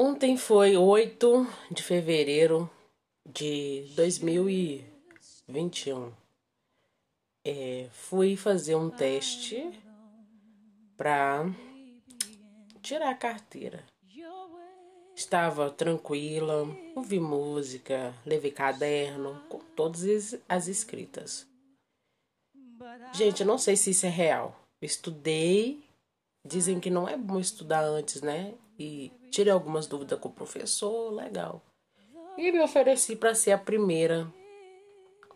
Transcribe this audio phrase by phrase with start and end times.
[0.00, 2.70] Ontem foi 8 de fevereiro
[3.28, 6.12] de 2021.
[7.44, 9.68] É, fui fazer um teste
[10.96, 11.46] para
[12.80, 13.84] tirar a carteira.
[15.16, 21.44] Estava tranquila, ouvi música, levei caderno com todas as escritas.
[23.12, 24.56] Gente, eu não sei se isso é real.
[24.80, 25.82] Estudei,
[26.44, 28.54] dizem que não é bom estudar antes, né?
[28.78, 31.62] E tirei algumas dúvidas com o professor, legal.
[32.36, 34.32] E me ofereci para ser a primeira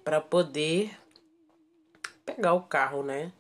[0.05, 0.91] para poder
[2.25, 3.33] pegar o carro, né?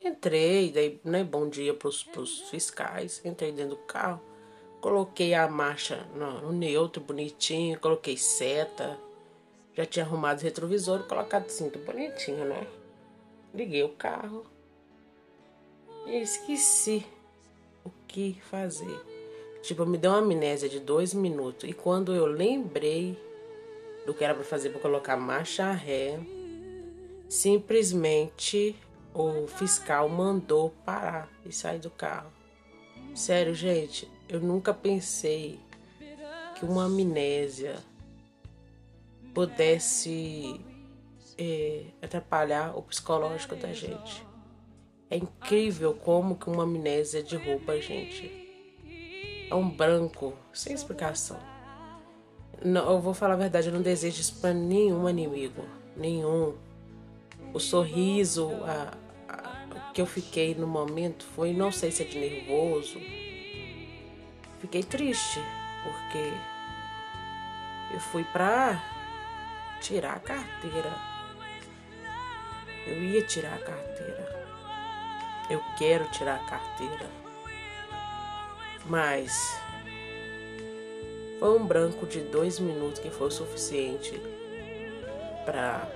[0.00, 4.20] Entrei, dei né, bom dia pros, pros fiscais, entrei dentro do carro,
[4.80, 8.98] coloquei a marcha no, no neutro bonitinho, coloquei seta,
[9.72, 12.66] já tinha arrumado o retrovisor, colocado cinto bonitinho, né?
[13.54, 14.44] Liguei o carro
[16.06, 17.06] e esqueci
[17.84, 19.00] o que fazer.
[19.62, 21.68] Tipo, me deu uma amnésia de dois minutos.
[21.68, 23.18] E quando eu lembrei
[24.06, 26.20] do que era para fazer para colocar marcha ré,
[27.28, 28.76] simplesmente
[29.14, 32.30] o fiscal mandou parar e sair do carro.
[33.14, 35.58] Sério, gente, eu nunca pensei
[36.56, 37.76] que uma amnésia
[39.32, 40.60] pudesse
[41.38, 44.33] é, atrapalhar o psicológico da gente.
[45.14, 48.44] É incrível como que uma amnésia derruba a gente
[49.48, 51.38] é um branco, sem explicação.
[52.64, 55.64] Não, eu vou falar a verdade, eu não desejo isso para nenhum inimigo,
[55.96, 56.56] nenhum.
[57.52, 58.92] O sorriso a,
[59.28, 62.98] a, que eu fiquei no momento foi, não sei se é de nervoso.
[64.58, 65.38] Fiquei triste,
[65.84, 66.32] porque
[67.94, 68.82] eu fui pra
[69.80, 70.92] tirar a carteira.
[72.88, 74.43] Eu ia tirar a carteira.
[75.50, 77.24] Eu quero tirar a carteira
[78.86, 79.58] mas
[81.38, 84.20] foi um branco de dois minutos que foi o suficiente
[85.44, 85.88] para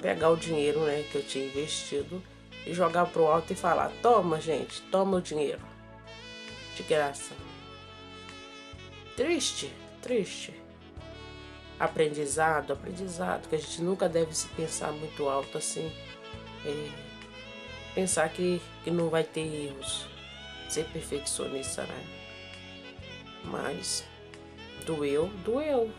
[0.00, 2.22] pegar o dinheiro né, que eu tinha investido
[2.66, 5.60] e jogar pro alto e falar: Toma, gente, toma o dinheiro.
[6.76, 7.34] De graça.
[9.16, 10.54] Triste, triste.
[11.78, 15.92] Aprendizado, aprendizado, que a gente nunca deve se pensar muito alto assim.
[16.64, 17.11] É,
[17.94, 20.12] pensar que, que não vai ter erros
[20.72, 22.04] ser perfeccionista, né?
[23.44, 24.04] Mas
[24.86, 25.90] doeu, doeu.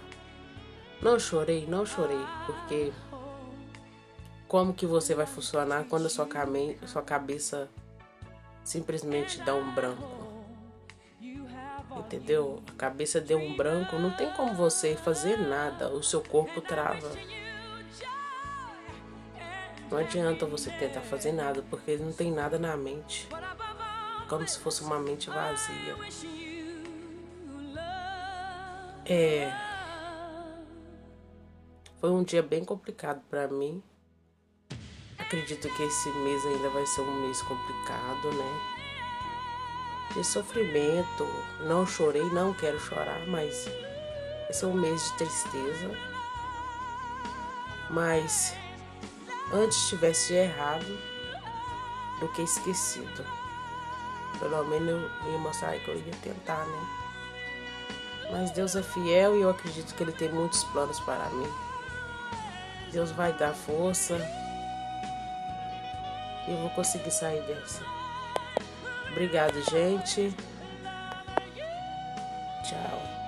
[1.02, 2.92] Não chorei, não chorei, porque
[4.48, 7.70] como que você vai funcionar quando a sua, came, sua cabeça
[8.64, 10.34] simplesmente dá um branco?
[11.98, 12.64] Entendeu?
[12.70, 17.12] A cabeça deu um branco, não tem como você fazer nada, o seu corpo trava.
[19.92, 23.28] Não adianta você tentar fazer nada, porque não tem nada na mente
[24.28, 25.96] como se fosse uma mente vazia.
[29.06, 29.54] É.
[32.00, 33.84] Foi um dia bem complicado para mim.
[35.20, 38.60] Acredito que esse mês ainda vai ser um mês complicado, né?
[40.16, 41.28] De sofrimento.
[41.68, 43.68] Não chorei, não quero chorar, mas
[44.50, 45.92] esse é um mês de tristeza.
[47.90, 48.56] Mas
[49.52, 50.98] antes tivesse errado
[52.20, 53.26] do que esquecido.
[54.40, 56.88] Pelo menos eu ia mostrar que eu ia tentar, né?
[58.32, 61.52] Mas Deus é fiel e eu acredito que Ele tem muitos planos para mim.
[62.92, 64.16] Deus vai dar força
[66.48, 67.84] e eu vou conseguir sair dessa.
[69.12, 70.36] Obrigado, gente.
[72.64, 73.23] Tchau.